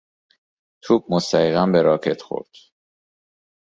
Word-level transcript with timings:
توپ 0.81 1.05
مستقیما 1.13 1.65
به 1.65 1.81
راکت 1.81 2.21
خورد. 2.21 2.49